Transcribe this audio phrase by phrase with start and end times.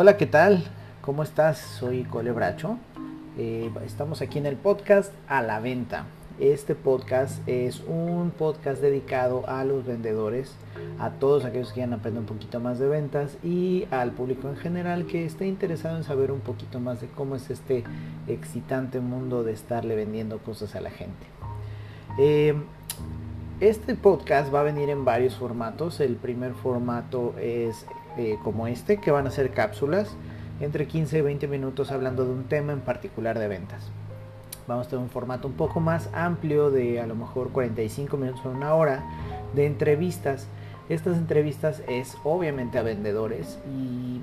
[0.00, 0.62] Hola, ¿qué tal?
[1.00, 1.58] ¿Cómo estás?
[1.58, 2.78] Soy Cole Bracho.
[3.36, 6.04] Eh, estamos aquí en el podcast A la Venta.
[6.38, 10.54] Este podcast es un podcast dedicado a los vendedores,
[11.00, 14.56] a todos aquellos que quieran aprender un poquito más de ventas y al público en
[14.56, 17.82] general que esté interesado en saber un poquito más de cómo es este
[18.28, 21.26] excitante mundo de estarle vendiendo cosas a la gente.
[22.20, 22.54] Eh,
[23.60, 25.98] este podcast va a venir en varios formatos.
[25.98, 27.84] El primer formato es
[28.18, 30.16] eh, como este, que van a ser cápsulas
[30.60, 33.90] entre 15 y 20 minutos hablando de un tema en particular de ventas.
[34.66, 38.44] Vamos a tener un formato un poco más amplio de a lo mejor 45 minutos
[38.44, 39.02] o una hora
[39.54, 40.46] de entrevistas.
[40.88, 44.20] Estas entrevistas es obviamente a vendedores y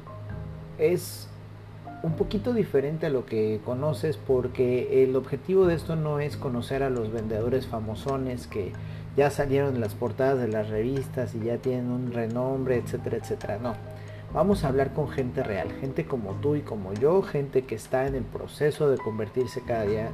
[0.78, 1.28] es
[2.06, 6.84] un poquito diferente a lo que conoces porque el objetivo de esto no es conocer
[6.84, 8.74] a los vendedores famosones que
[9.18, 13.58] ya salieron en las portadas de las revistas y ya tienen un renombre, etcétera, etcétera.
[13.58, 13.74] No,
[14.36, 18.06] vamos a hablar con gente real, gente como tú y como yo, gente que está
[18.06, 20.10] en el proceso de convertirse cada día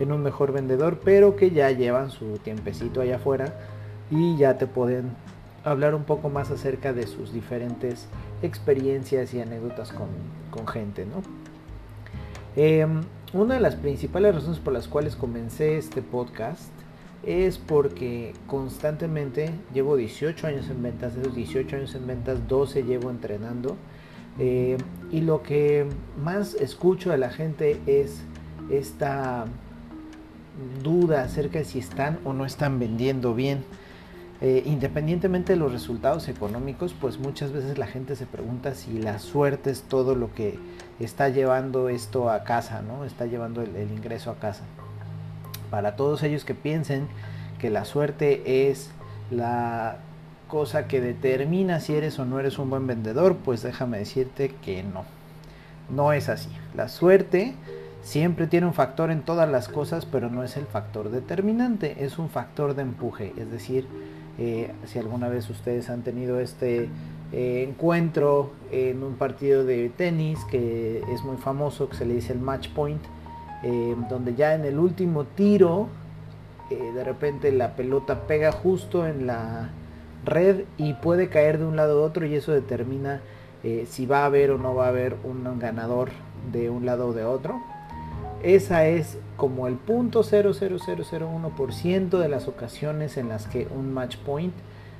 [0.00, 3.52] en un mejor vendedor, pero que ya llevan su tiempecito allá afuera
[4.10, 5.10] y ya te pueden
[5.64, 8.06] hablar un poco más acerca de sus diferentes
[8.42, 10.08] experiencias y anécdotas con,
[10.50, 11.22] con gente, ¿no?
[12.56, 16.70] Em, una de las principales razones por las cuales comencé este podcast
[17.26, 23.10] es porque constantemente llevo 18 años en ventas, esos 18 años en ventas, 12 llevo
[23.10, 23.76] entrenando.
[24.38, 24.76] Eh,
[25.10, 25.86] y lo que
[26.22, 28.20] más escucho de la gente es
[28.70, 29.46] esta
[30.82, 33.64] duda acerca de si están o no están vendiendo bien.
[34.40, 39.18] Eh, independientemente de los resultados económicos, pues muchas veces la gente se pregunta si la
[39.18, 40.58] suerte es todo lo que
[41.00, 43.04] está llevando esto a casa, ¿no?
[43.04, 44.64] Está llevando el, el ingreso a casa.
[45.70, 47.06] Para todos ellos que piensen
[47.58, 48.90] que la suerte es
[49.30, 49.98] la
[50.48, 54.82] cosa que determina si eres o no eres un buen vendedor, pues déjame decirte que
[54.82, 55.04] no.
[55.90, 56.50] No es así.
[56.74, 57.54] La suerte
[58.02, 62.18] siempre tiene un factor en todas las cosas, pero no es el factor determinante, es
[62.18, 63.32] un factor de empuje.
[63.36, 63.86] Es decir,
[64.38, 66.88] eh, si alguna vez ustedes han tenido este
[67.32, 72.32] eh, encuentro en un partido de tenis que es muy famoso, que se le dice
[72.32, 73.02] el match point,
[73.62, 75.88] eh, donde ya en el último tiro,
[76.70, 79.70] de repente la pelota pega justo en la
[80.24, 83.20] red y puede caer de un lado a otro y eso determina
[83.86, 86.08] si va a haber o no va a haber un ganador
[86.50, 87.60] de un lado o de otro.
[88.44, 94.52] Esa es como el punto 0.0001% de las ocasiones en las que un match point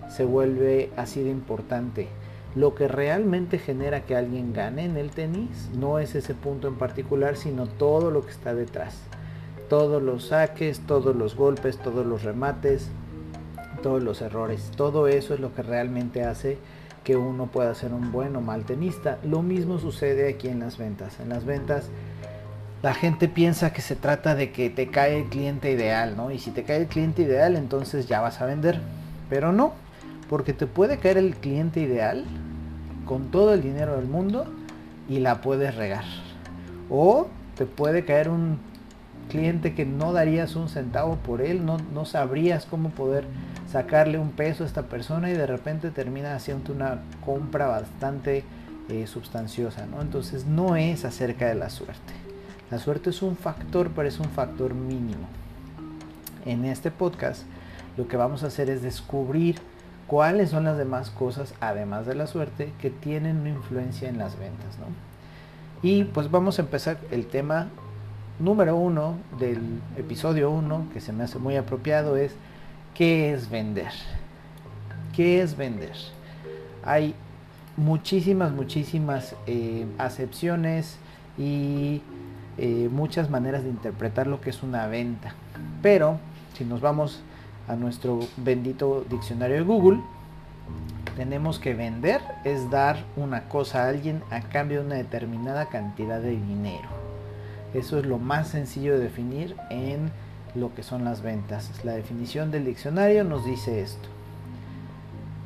[0.09, 2.09] se vuelve así de importante.
[2.55, 6.77] Lo que realmente genera que alguien gane en el tenis no es ese punto en
[6.77, 8.97] particular, sino todo lo que está detrás.
[9.69, 12.88] Todos los saques, todos los golpes, todos los remates,
[13.82, 14.71] todos los errores.
[14.75, 16.56] Todo eso es lo que realmente hace
[17.05, 19.19] que uno pueda ser un buen o mal tenista.
[19.22, 21.21] Lo mismo sucede aquí en las ventas.
[21.21, 21.91] En las ventas
[22.84, 26.30] la gente piensa que se trata de que te cae el cliente ideal, ¿no?
[26.30, 28.78] Y si te cae el cliente ideal, entonces ya vas a vender.
[29.30, 29.72] Pero no,
[30.28, 32.26] porque te puede caer el cliente ideal
[33.06, 34.44] con todo el dinero del mundo
[35.08, 36.04] y la puedes regar.
[36.90, 38.58] O te puede caer un
[39.30, 43.24] cliente que no darías un centavo por él, no, no sabrías cómo poder
[43.72, 48.44] sacarle un peso a esta persona y de repente termina haciendo una compra bastante
[48.90, 50.02] eh, sustanciosa, ¿no?
[50.02, 52.23] Entonces no es acerca de la suerte.
[52.74, 55.28] La suerte es un factor, pero es un factor mínimo.
[56.44, 57.44] En este podcast
[57.96, 59.60] lo que vamos a hacer es descubrir
[60.08, 64.36] cuáles son las demás cosas, además de la suerte, que tienen una influencia en las
[64.40, 64.76] ventas.
[65.84, 67.68] Y pues vamos a empezar el tema
[68.40, 69.60] número uno del
[69.96, 72.34] episodio uno, que se me hace muy apropiado, es
[72.92, 73.92] ¿qué es vender?
[75.14, 75.94] ¿Qué es vender?
[76.82, 77.14] Hay
[77.76, 80.98] muchísimas, muchísimas eh, acepciones
[81.38, 82.02] y
[82.59, 85.34] eh, muchas maneras de interpretar lo que es una venta.
[85.82, 86.19] Pero
[86.56, 87.22] si nos vamos
[87.69, 90.00] a nuestro bendito diccionario de Google,
[91.17, 96.20] tenemos que vender es dar una cosa a alguien a cambio de una determinada cantidad
[96.20, 96.88] de dinero.
[97.73, 100.11] Eso es lo más sencillo de definir en
[100.55, 101.70] lo que son las ventas.
[101.84, 104.08] La definición del diccionario nos dice esto.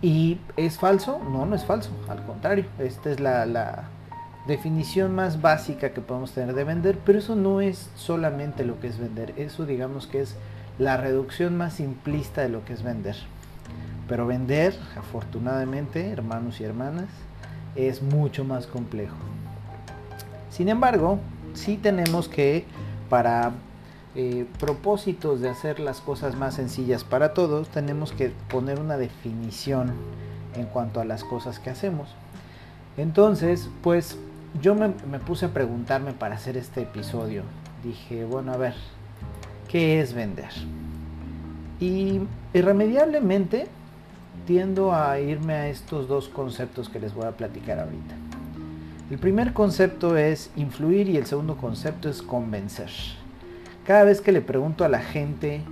[0.03, 1.21] ¿Y es falso?
[1.31, 1.91] No, no es falso.
[2.09, 3.89] Al contrario, esta es la, la
[4.49, 8.89] definición más básica que podemos tener de vender, pero eso no es solamente lo que
[8.89, 10.35] es vender, eso digamos que es
[10.79, 13.15] la reducción más simplista de lo que es vender.
[14.09, 17.09] Pero vender, afortunadamente, hermanos y hermanas,
[17.77, 19.17] es mucho más complejo.
[20.51, 21.19] Sin embargo,
[21.53, 22.65] sí tenemos que,
[23.11, 23.53] para
[24.15, 29.93] eh, propósitos de hacer las cosas más sencillas para todos, tenemos que poner una definición
[30.55, 32.09] en cuanto a las cosas que hacemos.
[32.97, 34.19] Entonces, pues
[34.61, 34.89] yo me,
[35.21, 37.43] puse a preguntarme para hacer este episodio.
[37.85, 38.75] Dije, bueno, a ver,
[39.69, 40.51] ¿qué es vender?
[41.81, 42.21] Y
[42.55, 43.67] irremediablemente
[44.47, 48.15] tiendo a irme a estos dos conceptos que les voy a platicar ahorita.
[49.11, 52.91] El primer concepto es influir y el segundo concepto es convencer.
[53.87, 55.63] Cada vez que le pregunto a la gente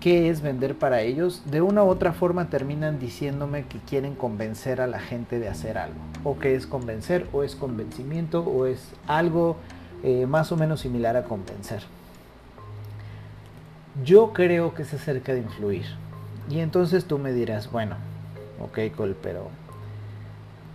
[0.00, 4.80] qué es vender para ellos, de una u otra forma terminan diciéndome que quieren convencer
[4.80, 5.98] a la gente de hacer algo.
[6.24, 9.56] O que es convencer, o es convencimiento, o es algo
[10.02, 11.82] eh, más o menos similar a convencer.
[14.04, 15.86] Yo creo que es acerca de influir.
[16.48, 17.96] Y entonces tú me dirás, bueno,
[18.60, 19.48] ok Cole, pero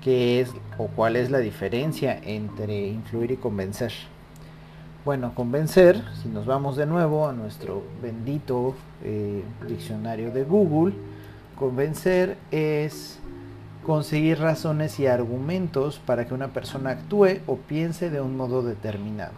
[0.03, 3.93] ¿qué es o cuál es la diferencia entre influir y convencer?
[5.05, 8.73] Bueno, convencer, si nos vamos de nuevo a nuestro bendito
[9.03, 10.93] eh, diccionario de Google,
[11.59, 13.19] convencer es
[13.85, 19.33] conseguir razones y argumentos para que una persona actúe o piense de un modo determinado.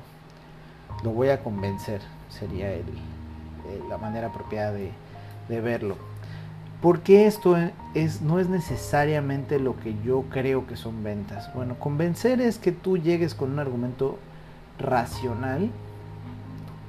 [1.03, 2.85] Lo voy a convencer, sería el,
[3.89, 4.91] la manera apropiada de,
[5.49, 5.95] de verlo.
[6.79, 7.57] Porque esto
[7.95, 11.51] es, no es necesariamente lo que yo creo que son ventas?
[11.55, 14.19] Bueno, convencer es que tú llegues con un argumento
[14.79, 15.69] racional,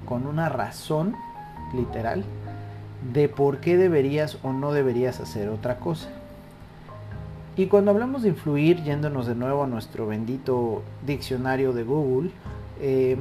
[0.06, 1.14] con una razón
[1.74, 2.24] literal,
[3.12, 6.08] de por qué deberías o no deberías hacer otra cosa.
[7.56, 12.30] Y cuando hablamos de influir, yéndonos de nuevo a nuestro bendito diccionario de Google,
[12.80, 13.16] eh,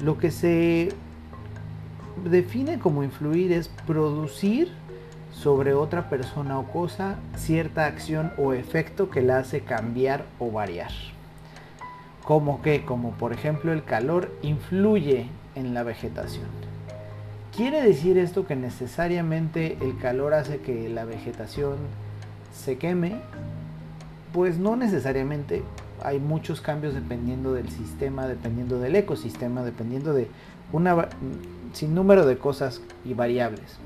[0.00, 0.90] lo que se
[2.24, 4.70] define como influir es producir
[5.32, 10.90] sobre otra persona o cosa cierta acción o efecto que la hace cambiar o variar.
[12.26, 16.46] Como que, como por ejemplo el calor influye en la vegetación.
[17.56, 21.76] ¿Quiere decir esto que necesariamente el calor hace que la vegetación
[22.52, 23.20] se queme?
[24.32, 25.62] Pues no necesariamente.
[26.02, 30.28] Hay muchos cambios dependiendo del sistema, dependiendo del ecosistema, dependiendo de
[30.72, 31.08] una
[31.74, 33.78] sin número de cosas y variables.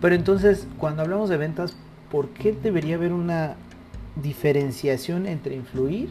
[0.00, 1.76] Pero entonces, cuando hablamos de ventas,
[2.12, 3.56] ¿por qué debería haber una
[4.22, 6.10] diferenciación entre influir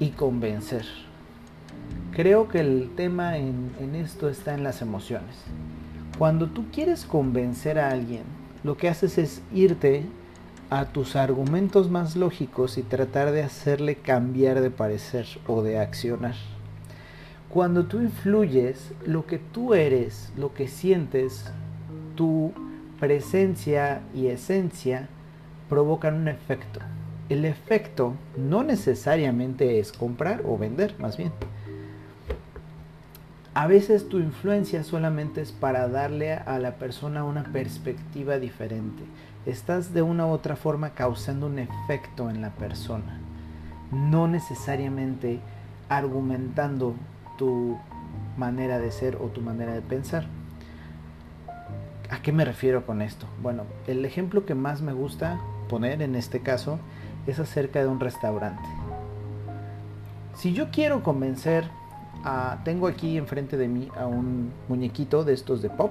[0.00, 0.84] y convencer.
[2.12, 5.36] Creo que el tema en, esto está en las emociones.
[6.18, 8.24] Cuando tú quieres convencer a alguien,
[8.64, 10.04] lo que haces es irte
[10.70, 16.34] a tus argumentos más lógicos y tratar de hacerle cambiar de parecer o de accionar.
[17.48, 21.52] Cuando tú influyes, lo que tú eres, lo que sientes,
[22.16, 22.52] tu
[22.98, 25.08] presencia y esencia
[25.68, 26.80] provocan un efecto
[27.30, 31.32] el efecto no necesariamente es comprar o vender, más bien.
[33.54, 39.04] A veces tu influencia solamente es para darle a la persona una perspectiva diferente.
[39.46, 43.20] Estás de una u otra forma causando un efecto en la persona.
[43.92, 45.38] No necesariamente
[45.88, 46.94] argumentando
[47.38, 47.78] tu
[48.36, 50.26] manera de ser o tu manera de pensar.
[52.10, 53.26] ¿A qué me refiero con esto?
[53.40, 56.80] Bueno, el ejemplo que más me gusta poner en este caso
[57.26, 58.68] es acerca de un restaurante.
[60.34, 61.64] Si yo quiero convencer.
[62.64, 65.90] Tengo aquí enfrente de mí a un muñequito de estos de pop,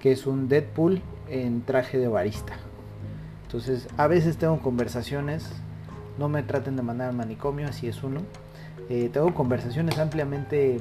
[0.00, 1.00] que es un Deadpool
[1.30, 2.52] en traje de barista.
[3.44, 5.50] Entonces, a veces tengo conversaciones,
[6.18, 8.20] no me traten de mandar al manicomio, así es uno.
[8.90, 10.78] Eh, tengo conversaciones ampliamente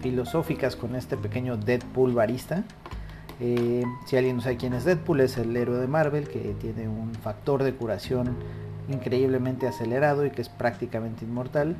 [0.00, 2.64] filosóficas con este pequeño Deadpool barista
[3.44, 6.86] eh, si alguien no sabe quién es Deadpool, es el héroe de Marvel que tiene
[6.86, 8.36] un factor de curación
[8.88, 11.74] increíblemente acelerado y que es prácticamente inmortal.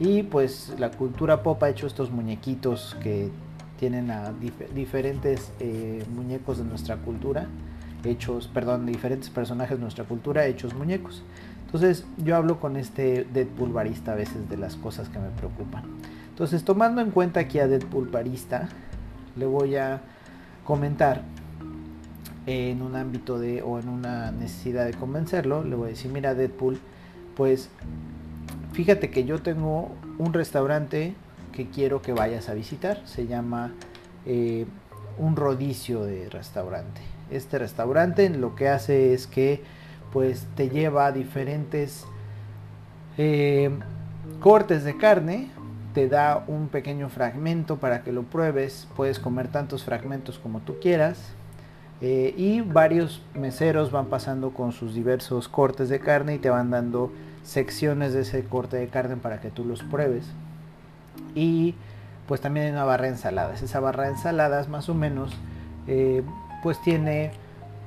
[0.00, 3.30] Y pues la cultura pop ha hecho estos muñequitos que
[3.78, 4.32] tienen a
[4.74, 7.46] diferentes eh, muñecos de nuestra cultura,
[8.02, 11.22] hechos, perdón, diferentes personajes de nuestra cultura, hechos muñecos.
[11.66, 15.84] Entonces yo hablo con este Deadpool barista a veces de las cosas que me preocupan.
[16.30, 18.68] Entonces tomando en cuenta aquí a Deadpool barista,
[19.36, 20.02] le voy a
[20.68, 21.22] comentar
[22.44, 26.34] en un ámbito de o en una necesidad de convencerlo, le voy a decir, mira
[26.34, 26.78] Deadpool,
[27.34, 27.70] pues
[28.74, 31.14] fíjate que yo tengo un restaurante
[31.52, 33.72] que quiero que vayas a visitar, se llama
[34.26, 34.66] eh,
[35.16, 37.00] un rodicio de restaurante.
[37.30, 39.62] Este restaurante lo que hace es que
[40.12, 42.04] pues te lleva a diferentes
[43.16, 43.70] eh,
[44.40, 45.48] cortes de carne
[45.94, 48.88] te da un pequeño fragmento para que lo pruebes.
[48.96, 51.32] Puedes comer tantos fragmentos como tú quieras.
[52.00, 56.70] Eh, y varios meseros van pasando con sus diversos cortes de carne y te van
[56.70, 60.26] dando secciones de ese corte de carne para que tú los pruebes.
[61.34, 61.74] Y
[62.28, 63.62] pues también hay una barra de ensaladas.
[63.62, 65.32] Esa barra de ensaladas más o menos
[65.86, 66.22] eh,
[66.62, 67.32] pues tiene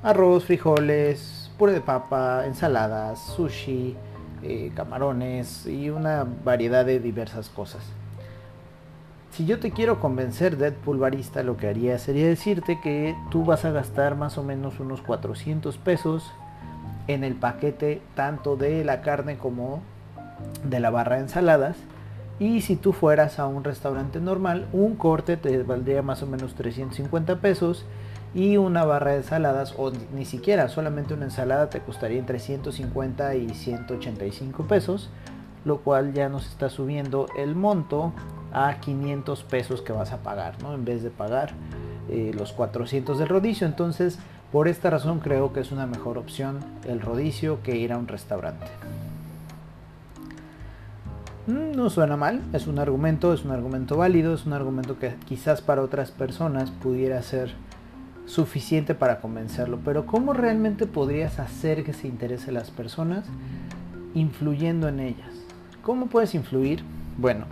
[0.03, 3.95] arroz, frijoles, puré de papa, ensaladas, sushi,
[4.43, 7.83] eh, camarones y una variedad de diversas cosas.
[9.31, 13.63] Si yo te quiero convencer, Deadpool Barista, lo que haría sería decirte que tú vas
[13.63, 16.29] a gastar más o menos unos 400 pesos
[17.07, 19.81] en el paquete tanto de la carne como
[20.65, 21.77] de la barra de ensaladas.
[22.39, 26.55] Y si tú fueras a un restaurante normal, un corte te valdría más o menos
[26.55, 27.85] 350 pesos
[28.33, 33.35] y una barra de ensaladas o ni siquiera solamente una ensalada te costaría entre 150
[33.35, 35.09] y 185 pesos
[35.65, 38.13] lo cual ya nos está subiendo el monto
[38.53, 40.73] a 500 pesos que vas a pagar ¿no?
[40.73, 41.51] en vez de pagar
[42.09, 44.17] eh, los 400 del rodicio entonces
[44.51, 48.07] por esta razón creo que es una mejor opción el rodicio que ir a un
[48.07, 48.67] restaurante
[51.47, 55.15] mm, no suena mal, es un argumento, es un argumento válido, es un argumento que
[55.27, 57.53] quizás para otras personas pudiera ser
[58.31, 59.79] suficiente para convencerlo.
[59.83, 63.25] Pero ¿cómo realmente podrías hacer que se interese las personas
[64.13, 65.35] influyendo en ellas?
[65.81, 66.83] ¿Cómo puedes influir?
[67.17, 67.45] Bueno,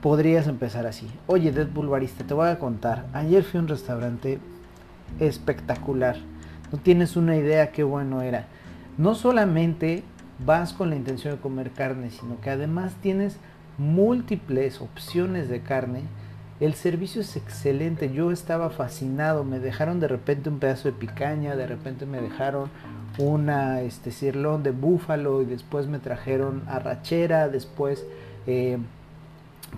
[0.00, 1.06] podrías empezar así.
[1.26, 3.06] Oye, Deadpool Barista, te voy a contar.
[3.12, 4.38] Ayer fui a un restaurante
[5.20, 6.16] espectacular.
[6.72, 8.46] No tienes una idea qué bueno era.
[8.96, 10.02] No solamente
[10.46, 13.36] vas con la intención de comer carne, sino que además tienes
[13.76, 16.02] múltiples opciones de carne
[16.60, 21.54] el servicio es excelente, yo estaba fascinado, me dejaron de repente un pedazo de picaña,
[21.54, 22.68] de repente me dejaron
[23.18, 28.04] una este cirlón de búfalo y después me trajeron arrachera, después
[28.46, 28.78] eh,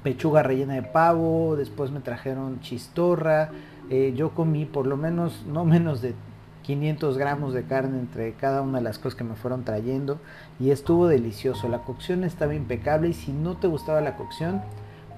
[0.03, 3.51] pechuga rellena de pavo, después me trajeron chistorra,
[3.91, 6.15] eh, yo comí por lo menos no menos de
[6.63, 10.19] 500 gramos de carne entre cada una de las cosas que me fueron trayendo
[10.59, 14.63] y estuvo delicioso, la cocción estaba impecable y si no te gustaba la cocción,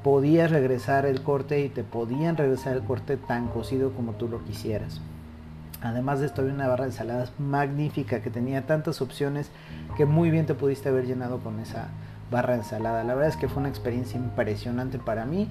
[0.03, 4.45] podías regresar el corte y te podían regresar el corte tan cocido como tú lo
[4.45, 5.01] quisieras.
[5.83, 9.51] Además de esto había una barra de ensaladas magnífica que tenía tantas opciones
[9.97, 11.89] que muy bien te pudiste haber llenado con esa
[12.31, 13.05] barra de ensalada.
[13.05, 15.49] La verdad es que fue una experiencia impresionante para mí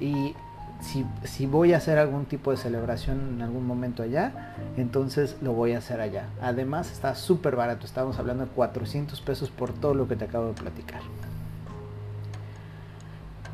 [0.00, 0.34] y
[0.80, 5.52] si, si, voy a hacer algún tipo de celebración en algún momento allá, entonces lo
[5.52, 6.26] voy a hacer allá.
[6.40, 10.48] Además está súper barato, estamos hablando de 400 pesos por todo lo que te acabo
[10.48, 11.02] de platicar.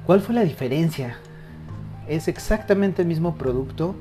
[0.08, 1.18] ¿Cuál fue la diferencia?
[2.08, 3.94] Es exactamente el mismo producto,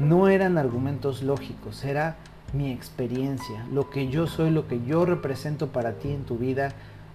[0.00, 2.16] no eran argumentos lógicos, era
[2.52, 6.72] mi experiencia, lo que yo soy, lo que yo represento para ti en tu vida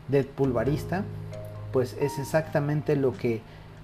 [0.08, 1.04] de pulvarista,
[1.74, 3.42] pues es exactamente lo que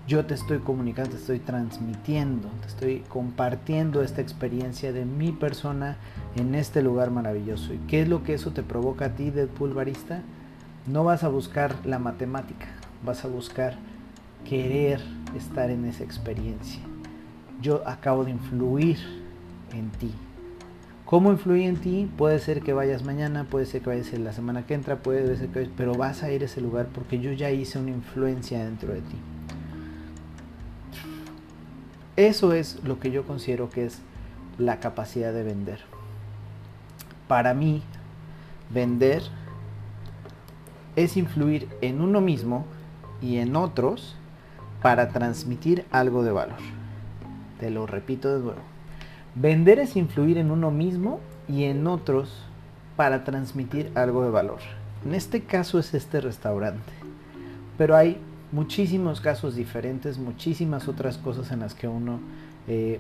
[0.08, 5.98] yo te estoy comunicando, te estoy transmitiendo, te estoy compartiendo esta experiencia de mi persona
[6.38, 7.74] en este lugar maravilloso.
[7.74, 10.22] ¿Y qué es lo que eso te provoca a ti, Deadpool Barista?
[10.88, 12.68] No vas a buscar la matemática,
[13.04, 13.76] vas a buscar
[14.46, 15.02] querer
[15.36, 16.82] estar en esa experiencia.
[17.62, 18.98] Yo acabo de influir
[19.74, 20.12] en ti.
[21.06, 22.10] ¿Cómo influí en ti?
[22.18, 25.50] Puede ser que vayas mañana, puede ser que vayas la semana que entra, puede ser
[25.50, 28.64] que vayas, pero vas a ir a ese lugar porque yo ya hice una influencia
[28.64, 29.18] dentro de ti.
[32.16, 34.02] Eso es lo que yo considero que es
[34.58, 35.80] la capacidad de vender.
[37.28, 37.84] Para mí,
[38.74, 39.22] vender
[40.96, 42.66] es influir en uno mismo
[43.22, 44.16] y en otros
[44.82, 46.58] para transmitir algo de valor.
[47.60, 48.60] Te lo repito de nuevo.
[49.36, 52.44] Vender es influir en uno mismo y en otros
[52.96, 54.60] para transmitir algo de valor.
[55.06, 56.94] En este caso es este restaurante.
[57.78, 58.18] Pero hay
[58.52, 62.20] muchísimos casos diferentes, muchísimas otras cosas en las que uno
[62.68, 63.00] eh,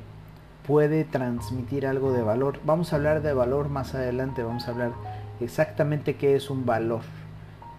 [0.67, 2.59] puede transmitir algo de valor.
[2.65, 4.91] Vamos a hablar de valor más adelante, vamos a hablar
[5.39, 7.01] exactamente qué es un valor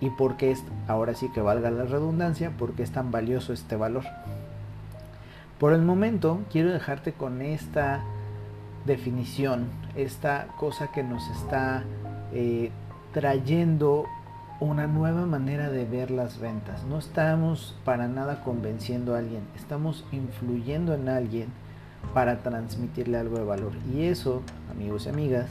[0.00, 3.53] y por qué es, ahora sí que valga la redundancia, por qué es tan valioso
[3.53, 4.05] este valor.
[5.59, 8.03] Por el momento quiero dejarte con esta
[8.85, 11.85] definición, esta cosa que nos está
[12.33, 12.71] eh,
[13.12, 14.05] trayendo
[14.61, 16.85] una nueva manera de ver las ventas.
[16.85, 21.49] No estamos para nada convenciendo a alguien, estamos influyendo en alguien
[22.15, 23.73] para transmitirle algo de valor.
[23.95, 25.50] Y eso, amigos y amigas,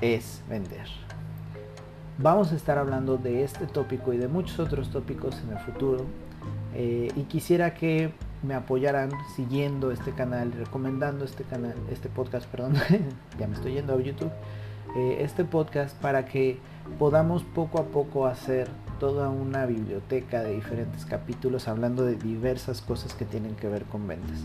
[0.00, 0.86] es vender.
[2.18, 6.04] Vamos a estar hablando de este tópico y de muchos otros tópicos en el futuro.
[6.74, 8.12] Eh, y quisiera que
[8.42, 12.74] me apoyaran siguiendo este canal, recomendando este canal, este podcast, perdón,
[13.38, 14.30] ya me estoy yendo a YouTube,
[14.96, 16.58] eh, este podcast para que
[16.98, 23.14] podamos poco a poco hacer toda una biblioteca de diferentes capítulos hablando de diversas cosas
[23.14, 24.44] que tienen que ver con ventas.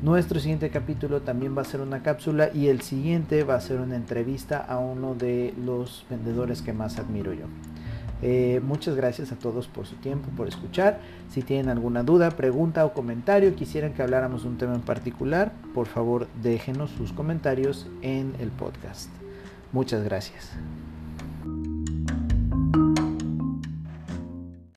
[0.00, 3.80] Nuestro siguiente capítulo también va a ser una cápsula y el siguiente va a ser
[3.80, 7.46] una entrevista a uno de los vendedores que más admiro yo.
[8.22, 11.00] Eh, muchas gracias a todos por su tiempo, por escuchar.
[11.30, 15.52] Si tienen alguna duda, pregunta o comentario, quisieran que habláramos de un tema en particular,
[15.74, 19.10] por favor déjenos sus comentarios en el podcast.
[19.72, 20.52] Muchas gracias.